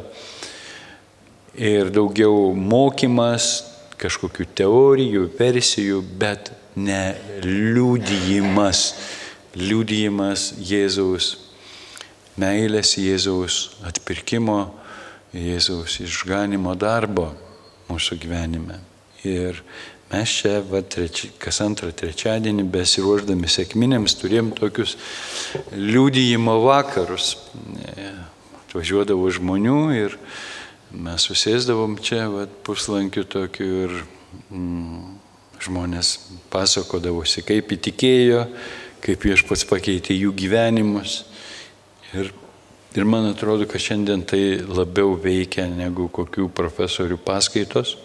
ir 1.54 1.92
daugiau 1.94 2.50
mokymas, 2.56 3.70
kažkokių 4.00 4.46
teorijų, 4.58 5.28
versijų, 5.38 6.00
bet 6.18 6.50
ne 6.76 7.14
liūdėjimas, 7.44 8.82
liūdėjimas 9.54 10.48
Jėzaus 10.58 11.30
meilės, 12.40 12.96
Jėzaus 12.98 13.60
atpirkimo, 13.87 14.58
Jėzaus 15.34 16.00
išganimo 16.02 16.74
darbo 16.78 17.30
mūsų 17.88 18.18
gyvenime. 18.22 18.80
Ir 19.24 19.62
mes 20.14 20.37
čia, 20.40 20.59
va, 20.70 20.81
treči, 20.81 21.33
kas 21.42 21.61
antrą 21.64 21.90
trečiadienį, 21.94 22.66
besiruoždami 22.74 23.50
sėkminėms, 23.50 24.16
turėjom 24.20 24.53
tokius 24.57 24.96
liūdėjimo 25.74 26.57
vakarus. 26.64 27.35
Atvažiuodavo 28.64 29.29
žmonių 29.35 29.81
ir 29.98 30.16
mes 30.94 31.27
susėsdavom 31.27 31.98
čia, 32.03 32.29
va, 32.31 32.46
puslankių 32.66 33.27
tokių 33.35 33.68
ir 33.85 33.98
mm, 34.50 35.03
žmonės 35.64 36.14
pasakodavosi, 36.53 37.44
kaip 37.46 37.74
įtikėjo, 37.77 38.46
kaip 39.05 39.29
viešpats 39.29 39.66
pakeitė 39.68 40.16
jų 40.16 40.33
gyvenimus. 40.37 41.22
Ir, 42.14 42.31
ir 42.94 43.09
man 43.09 43.31
atrodo, 43.31 43.66
kad 43.70 43.83
šiandien 43.83 44.24
tai 44.29 44.42
labiau 44.64 45.16
veikia 45.20 45.66
negu 45.70 46.09
kokių 46.12 46.48
profesorių 46.55 47.18
paskaitos. 47.24 47.96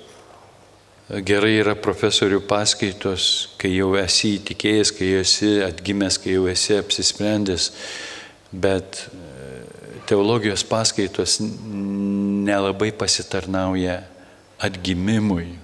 Gerai 1.09 1.55
yra 1.57 1.73
profesorių 1.73 2.43
paskaitos, 2.45 3.23
kai 3.57 3.71
jau 3.73 3.95
esi 3.97 4.35
įtikėjęs, 4.37 4.91
kai 4.93 5.07
jau 5.07 5.21
esi 5.23 5.47
atgimęs, 5.65 6.19
kai 6.21 6.35
jau 6.35 6.43
esi 6.51 6.75
apsisprendęs, 6.77 7.71
bet 8.53 9.07
e, 9.09 9.47
teologijos 10.05 10.61
paskaitos 10.69 11.39
nelabai 11.41 12.91
pasitarnauja 12.93 14.03
atgimimui. 14.61 15.55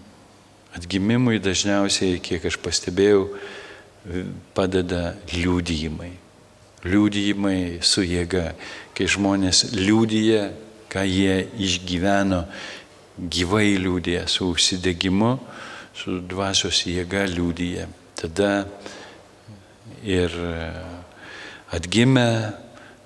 Atgimimui 0.74 1.38
dažniausiai, 1.38 2.18
kiek 2.26 2.50
aš 2.50 2.58
pastebėjau, 2.66 3.28
padeda 4.58 5.14
liūdėjimai. 5.30 6.10
Liūdėjimai 6.90 7.60
su 7.86 8.02
jėga, 8.02 8.56
kai 8.98 9.06
žmonės 9.14 9.68
liūdėja, 9.78 10.50
ką 10.90 11.06
jie 11.06 11.44
išgyveno, 11.62 12.48
gyvai 13.20 13.76
liūdėja, 13.80 14.26
su 14.28 14.50
užsidegimu, 14.52 15.36
su 15.96 16.20
dvasios 16.28 16.84
jėga 16.88 17.26
liūdėja. 17.32 17.88
Tada 18.20 18.52
ir 20.04 20.34
atgimę 21.76 22.30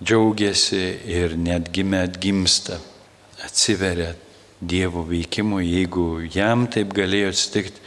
džiaugiasi 0.04 0.84
ir 1.10 1.36
netgimę 1.38 2.04
atgimsta, 2.08 2.80
atsiveria 3.46 4.16
Dievo 4.60 5.06
veikimui, 5.08 5.64
jeigu 5.64 6.26
jam 6.36 6.66
taip 6.68 6.90
galėjo 6.92 7.30
atsitikti, 7.32 7.80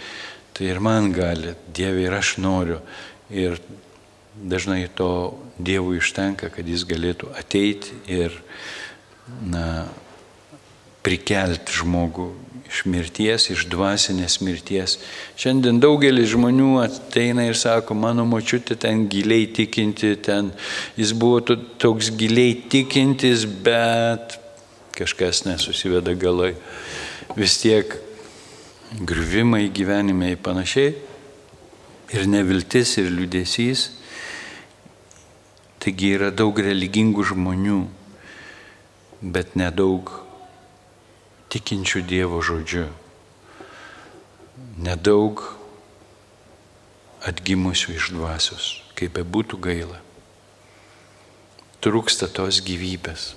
tai 0.56 0.70
ir 0.72 0.78
man 0.80 1.10
gali, 1.12 1.52
Dieve 1.68 2.06
ir 2.06 2.14
aš 2.16 2.38
noriu. 2.40 2.78
Ir 3.28 3.58
dažnai 4.32 4.86
to 4.96 5.36
Dievui 5.60 5.98
ištenka, 6.00 6.48
kad 6.48 6.64
jis 6.64 6.86
galėtų 6.88 7.28
ateiti 7.36 7.92
ir 8.08 8.38
na, 9.44 9.84
prikelti 11.02 11.80
žmogų 11.82 12.30
iš 12.72 12.84
mirties, 12.88 13.50
iš 13.52 13.66
dvasinės 13.68 14.38
mirties. 14.40 14.96
Šiandien 15.36 15.80
daugelis 15.82 16.30
žmonių 16.32 16.70
ateina 16.80 17.44
ir 17.44 17.58
sako, 17.58 17.94
mano 17.98 18.24
močiutė 18.28 18.78
ten 18.80 19.04
giliai 19.12 19.50
tikinti, 19.52 20.14
ten 20.24 20.52
jis 20.96 21.12
buvo 21.12 21.42
toks 21.82 22.08
giliai 22.16 22.54
tikintis, 22.72 23.44
bet 23.44 24.38
kažkas 24.96 25.44
nesusiveda 25.44 26.16
galai. 26.16 26.54
Vis 27.36 27.58
tiek 27.60 27.92
griuvimai 29.04 29.66
gyvenime 29.72 30.32
ir 30.32 30.40
panašiai, 30.40 30.94
ir 32.16 32.26
neviltis, 32.28 32.96
ir 33.00 33.12
liūdėsys. 33.12 33.86
Taigi 35.82 36.12
yra 36.16 36.32
daug 36.32 36.56
religingų 36.62 37.24
žmonių, 37.34 37.80
bet 39.34 39.56
nedaug 39.58 40.21
tikinčių 41.52 42.00
Dievo 42.08 42.38
žodžiu, 42.40 42.86
nedaug 44.80 45.42
atgimusių 47.28 47.96
iš 47.98 48.08
dvasios, 48.16 48.68
kaip 48.96 49.18
be 49.18 49.24
būtų 49.26 49.60
gaila. 49.60 49.98
Trūksta 51.84 52.30
tos 52.32 52.62
gyvybės. 52.64 53.32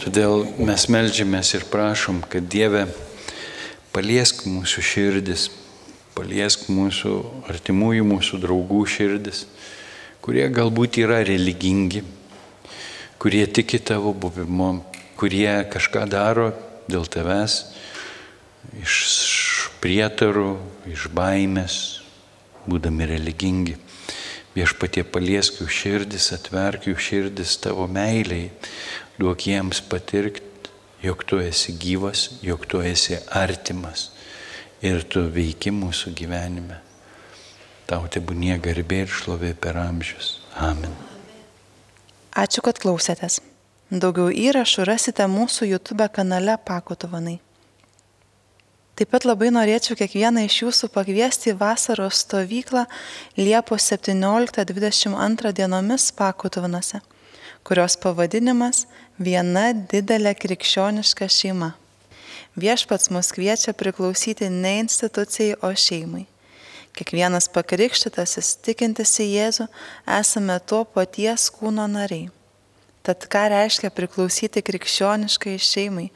Todėl 0.00 0.46
mes 0.58 0.86
melžiamės 0.90 1.52
ir 1.54 1.66
prašom, 1.70 2.22
kad 2.26 2.48
Dieve 2.50 2.86
paliesk 3.94 4.46
mūsų 4.48 4.82
širdis, 4.82 5.50
paliesk 6.16 6.66
mūsų 6.72 7.12
artimųjų, 7.52 8.06
mūsų 8.08 8.40
draugų 8.42 8.80
širdis, 8.88 9.44
kurie 10.24 10.48
galbūt 10.50 10.98
yra 11.04 11.20
religingi, 11.28 12.02
kurie 13.20 13.44
tiki 13.46 13.78
tavo 13.78 14.10
buvimu, 14.16 14.80
kurie 15.20 15.52
kažką 15.70 16.08
daro 16.10 16.48
dėl 16.90 17.06
tavęs 17.10 17.60
iš 18.80 18.96
prietarų, 19.80 20.58
iš 20.90 21.08
baimės, 21.16 21.78
būdami 22.68 23.08
religingi. 23.14 23.78
Viešpatie 24.54 25.06
paliesk 25.06 25.62
jų 25.62 25.68
širdis, 25.70 26.32
atverk 26.34 26.90
jų 26.90 26.98
širdis 26.98 27.56
tavo 27.62 27.86
meiliai, 27.88 28.50
duok 29.18 29.46
jiems 29.46 29.80
patirti 29.86 30.50
jog 31.02 31.24
tu 31.24 31.40
esi 31.40 31.72
gyvas, 31.72 32.28
jog 32.42 32.66
tu 32.66 32.80
esi 32.80 33.18
artimas 33.30 34.10
ir 34.84 35.04
tu 35.08 35.24
veiki 35.32 35.72
mūsų 35.72 36.14
gyvenime. 36.16 36.80
Tau 37.88 38.06
tebūnie 38.12 38.56
garbė 38.62 39.04
ir 39.04 39.12
šlovė 39.12 39.54
per 39.58 39.80
amžius. 39.80 40.38
Amen. 40.56 40.94
Ačiū, 42.38 42.62
kad 42.64 42.78
klausėtės. 42.78 43.40
Daugiau 43.90 44.30
įrašų 44.30 44.86
rasite 44.86 45.26
mūsų 45.26 45.70
YouTube 45.72 46.06
kanale 46.14 46.56
Pakutovanai. 46.64 47.38
Taip 48.94 49.10
pat 49.10 49.24
labai 49.24 49.48
norėčiau 49.50 49.96
kiekvieną 49.98 50.44
iš 50.46 50.58
jūsų 50.62 50.90
pakviesti 50.94 51.54
į 51.54 51.58
vasaros 51.58 52.24
stovyklą 52.26 52.84
Liepos 53.40 53.88
17-22 53.92 55.54
dienomis 55.56 56.10
Pakutovanose 56.12 57.00
kurios 57.62 57.96
pavadinimas 58.00 58.86
Viena 59.20 59.70
didelė 59.74 60.32
krikščioniška 60.38 61.28
šeima. 61.28 61.74
Viešpats 62.60 63.10
mus 63.12 63.28
kviečia 63.36 63.74
priklausyti 63.76 64.48
ne 64.48 64.78
institucijai, 64.80 65.58
o 65.60 65.70
šeimai. 65.76 66.24
Kiekvienas 66.96 67.50
pakrikštytasis, 67.52 68.56
tikintis 68.64 69.12
į 69.20 69.28
Jėzų, 69.34 69.68
esame 70.18 70.56
to 70.64 70.80
paties 70.96 71.50
kūno 71.52 71.84
nariai. 71.86 72.30
Tad 73.02 73.26
ką 73.32 73.46
reiškia 73.52 73.90
priklausyti 73.94 74.62
krikščioniškai 74.62 75.56
šeimai? 75.58 76.10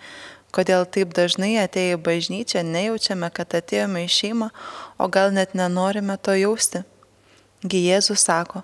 Kodėl 0.55 0.85
taip 0.87 1.15
dažnai 1.17 1.57
atėję 1.65 1.97
į 1.97 2.03
bažnyčią 2.07 2.63
nejaučiame, 2.63 3.31
kad 3.35 3.57
atėjome 3.59 4.05
į 4.05 4.11
šeimą, 4.17 4.51
o 5.03 5.09
gal 5.11 5.35
net 5.35 5.57
nenorime 5.59 6.15
to 6.23 6.37
jausti? 6.39 6.85
Gi 7.65 7.81
Jėzus 7.89 8.23
sako, 8.29 8.63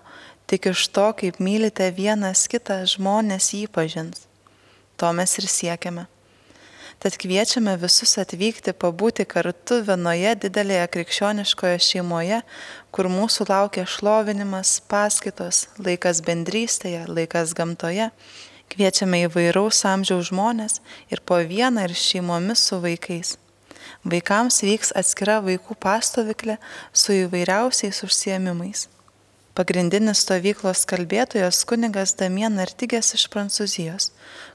Tik 0.51 0.67
iš 0.67 0.89
to, 0.91 1.05
kaip 1.15 1.37
mylite 1.39 1.87
vienas 1.95 2.49
kitą, 2.51 2.81
žmonės 2.83 3.53
jį 3.55 3.69
pažins. 3.71 4.25
To 4.99 5.13
mes 5.15 5.37
ir 5.39 5.47
siekiame. 5.47 6.09
Tad 7.01 7.15
kviečiame 7.17 7.79
visus 7.81 8.11
atvykti 8.21 8.75
pabūti 8.77 9.25
kartu 9.25 9.79
vienoje 9.87 10.35
didelėje 10.43 10.89
krikščioniškoje 10.93 11.79
šeimoje, 11.81 12.43
kur 12.93 13.09
mūsų 13.09 13.47
laukia 13.49 13.87
šlovinimas, 13.89 14.75
paskaitos, 14.85 15.63
laikas 15.81 16.21
bendrystėje, 16.27 17.07
laikas 17.09 17.57
gamtoje. 17.57 18.11
Kviečiame 18.69 19.23
įvairaus 19.31 19.81
amžiaus 19.89 20.29
žmonės 20.29 20.83
ir 21.09 21.25
po 21.25 21.41
vieną 21.41 21.89
ir 21.89 21.97
šeimomis 21.97 22.69
su 22.69 22.83
vaikais. 22.85 23.39
Vaikams 24.05 24.61
vyks 24.69 24.93
atskira 24.93 25.41
vaikų 25.49 25.81
pastoviklė 25.81 26.61
su 26.93 27.17
įvairiausiais 27.17 28.05
užsiemimais. 28.05 28.91
Pagrindinis 29.51 30.21
stovyklos 30.23 30.85
kalbėtojas 30.87 31.65
kunigas 31.67 32.13
Damien 32.15 32.61
Artigės 32.63 33.09
iš 33.17 33.25
Prancūzijos, 33.33 34.13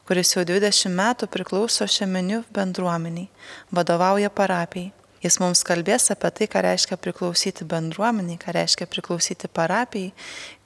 kuris 0.08 0.29
jau 0.38 0.45
20 0.47 0.88
metų 0.95 1.27
priklauso 1.34 1.84
šiamenių 1.84 2.45
bendruomeniai, 2.55 3.27
vadovauja 3.75 4.31
parapijai. 4.31 4.93
Jis 5.25 5.39
mums 5.41 5.65
kalbės 5.67 6.08
apie 6.13 6.31
tai, 6.38 6.47
ką 6.47 6.63
reiškia 6.63 6.99
priklausyti 7.01 7.67
bendruomeniai, 7.67 8.39
ką 8.39 8.55
reiškia 8.55 8.88
priklausyti 8.88 9.51
parapijai, 9.51 10.13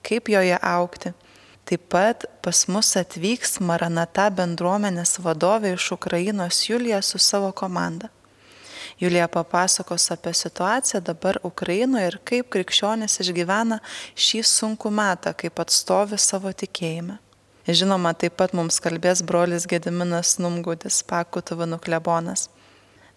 kaip 0.06 0.30
joje 0.30 0.62
aukti. 0.62 1.16
Taip 1.66 1.90
pat 1.90 2.28
pas 2.46 2.62
mus 2.70 2.94
atvyks 3.02 3.58
Maranata 3.66 4.28
bendruomenės 4.30 5.18
vadovė 5.26 5.74
iš 5.74 5.90
Ukrainos 5.98 6.62
Julija 6.70 7.02
su 7.02 7.18
savo 7.18 7.50
komanda. 7.50 8.14
Julija 9.00 9.28
papasakos 9.28 10.12
apie 10.12 10.34
situaciją 10.34 11.00
dabar 11.02 11.38
Ukrainoje 11.44 12.08
ir 12.08 12.18
kaip 12.28 12.50
krikščionis 12.52 13.22
išgyvena 13.24 13.78
šį 14.20 14.42
sunkų 14.44 14.90
metą, 14.92 15.32
kaip 15.40 15.60
atstovi 15.64 16.18
savo 16.20 16.52
tikėjime. 16.52 17.16
Žinoma, 17.70 18.12
taip 18.18 18.34
pat 18.36 18.52
mums 18.58 18.82
kalbės 18.84 19.22
brolis 19.24 19.68
Gediminas 19.72 20.34
Numgudis, 20.44 20.98
Pakutuvų 21.08 21.78
klebonas. 21.86 22.50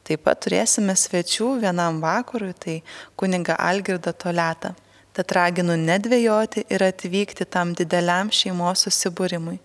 Taip 0.06 0.22
pat 0.26 0.42
turėsime 0.44 0.94
svečių 0.98 1.48
vienam 1.62 1.98
vakarui, 2.02 2.52
tai 2.54 2.76
kuniga 3.16 3.56
Algirda 3.58 4.12
Toliata. 4.12 4.74
Tad 5.12 5.34
raginu 5.34 5.74
nedvėjoti 5.80 6.66
ir 6.70 6.84
atvykti 6.86 7.44
tam 7.44 7.72
dideliam 7.74 8.30
šeimos 8.30 8.84
susibūrimui. 8.86 9.58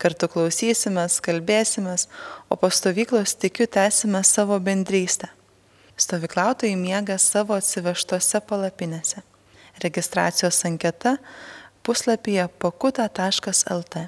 Kartu 0.00 0.30
klausysimės, 0.32 1.18
kalbėsimės, 1.20 2.06
o 2.48 2.56
po 2.56 2.72
stovyklos 2.72 3.36
tikiu 3.36 3.68
tęsime 3.68 4.24
savo 4.24 4.56
bendrystę. 4.56 5.28
Stovyklautojai 6.00 6.76
miega 6.80 7.18
savo 7.20 7.58
atsivežtose 7.60 8.40
palapinėse. 8.48 9.20
Registracijos 9.84 10.62
anketa 10.64 11.16
puslapyje 11.84 12.46
pakuta.lt. 12.62 14.06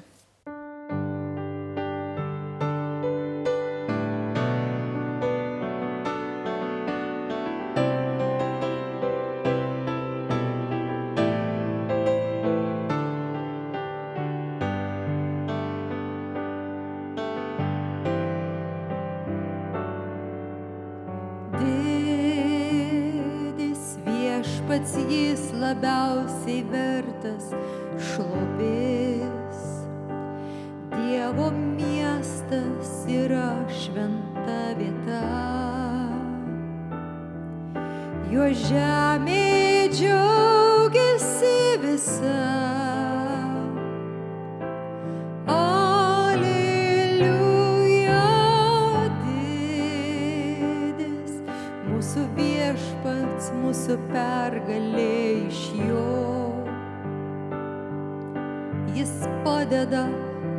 labiausiai 25.73 26.61
vertas 26.69 27.49
šlovės. 27.97 28.92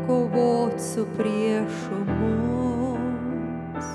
Kovoti 0.07 0.83
su 0.83 1.07
priešu 1.17 1.99
mums. 2.09 3.91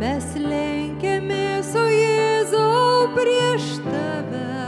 Mes 0.00 0.30
lenkiamės, 0.36 1.74
o 1.76 1.86
Jėzau 1.88 3.10
prieš 3.16 3.76
tave. 3.88 4.59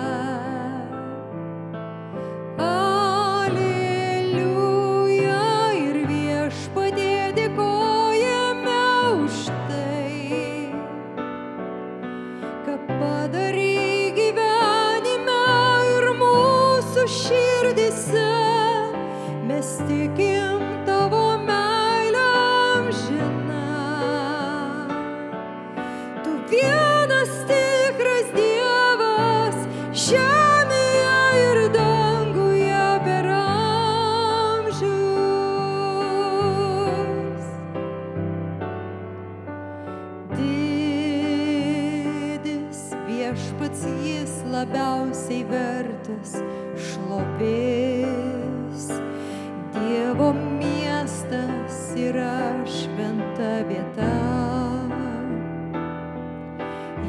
Vertas 46.02 46.42
šlovės. 46.76 48.88
Dievo 49.72 50.32
miestas 50.34 51.94
yra 51.96 52.64
šventa 52.66 53.64
vieta. 53.68 54.10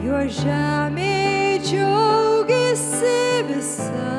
Jo 0.04 0.28
žemė 0.28 1.60
džiaugiasi 1.64 3.44
visa. 3.48 4.12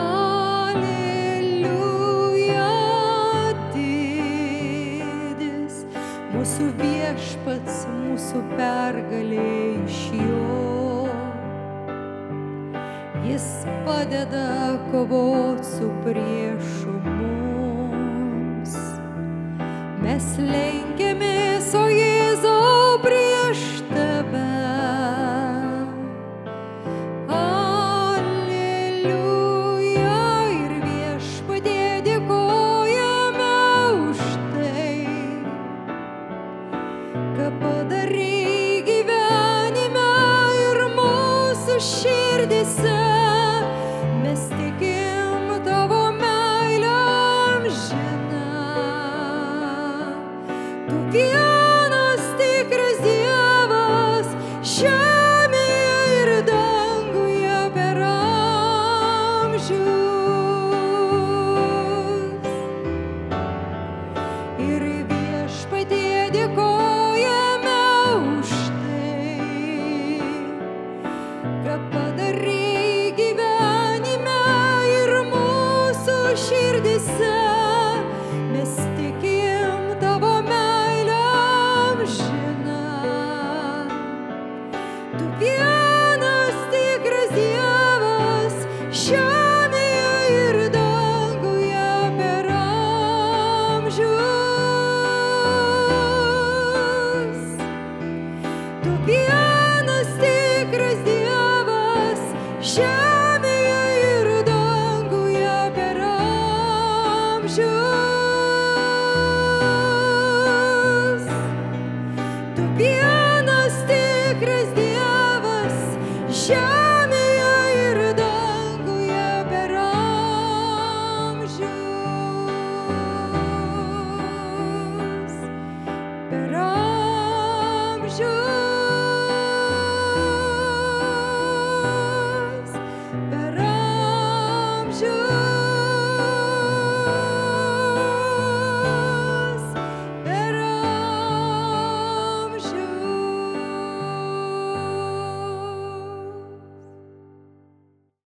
Aleliuja 0.00 1.12
didis 3.74 5.74
mūsų 6.34 6.64
viešpats, 6.80 7.76
mūsų 8.06 8.38
pergalė 8.56 9.59
padeda 13.90 14.78
kovoti 14.92 15.64
su 15.64 15.90
priešu 16.04 16.92
mums. 17.04 18.74
Mes 20.02 20.26
lenkiamės, 20.38 21.74
o 21.74 21.88
Jėzau 21.90 23.00
prieš 23.02 23.60
tave. 23.90 24.44
Aleliuja 27.38 29.02
ir 30.54 30.72
viešpatie 30.86 31.90
dėkojame 32.06 33.58
už 34.06 34.20
tai, 34.54 35.02
ką 37.34 37.46
padarai 37.58 38.86
gyvenime 38.86 40.08
ir 40.64 40.78
mūsų 40.94 41.74
širdise. 41.90 42.99